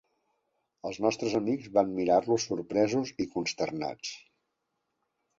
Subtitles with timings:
[0.89, 4.15] Els nostres amics van mirar-los sorpresos i consternats.